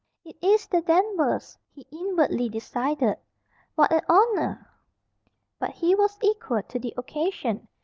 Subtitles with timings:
[0.25, 3.17] "It is the Danvers!" he inwardly decided.
[3.75, 4.67] "What a 'oner'!"
[5.59, 7.67] But he was equal to the occasion.